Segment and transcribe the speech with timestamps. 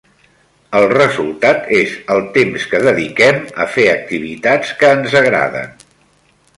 [0.77, 5.75] El resultat és el temps que dediquem a fer activitats que ens agraden.